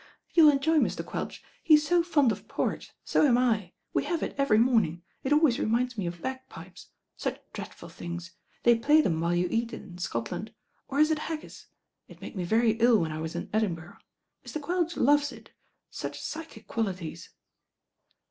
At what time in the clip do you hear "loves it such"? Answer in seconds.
14.97-16.19